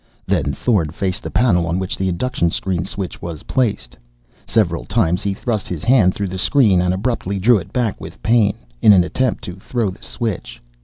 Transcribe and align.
Then 0.25 0.51
Thorn 0.51 0.89
faced 0.89 1.21
the 1.21 1.29
panel 1.29 1.67
on 1.67 1.77
which 1.77 1.95
the 1.95 2.09
induction 2.09 2.49
screen 2.49 2.85
switch 2.85 3.21
was 3.21 3.43
placed. 3.43 3.97
Several 4.47 4.83
times 4.83 5.21
he 5.21 5.35
thrust 5.35 5.67
his 5.67 5.83
hand 5.83 6.15
through 6.15 6.29
the 6.29 6.39
screen 6.39 6.81
and 6.81 6.91
abruptly 6.91 7.37
drew 7.37 7.59
it 7.59 7.71
back 7.71 8.01
with 8.01 8.23
pain, 8.23 8.55
in 8.81 8.93
an 8.93 9.03
attempt 9.03 9.43
to 9.43 9.57
throw 9.59 9.91
the 9.91 10.01
switch. 10.01 10.59